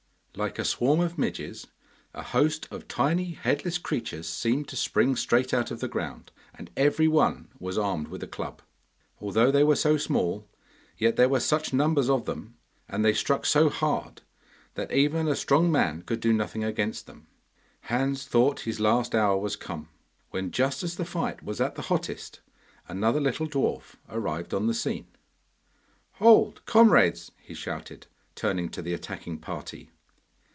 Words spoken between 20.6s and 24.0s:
as the fight was at the hottest another little dwarf